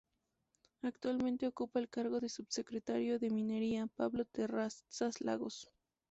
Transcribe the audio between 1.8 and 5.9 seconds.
cargo de subsecretario de Minería, Pablo Terrazas Lagos.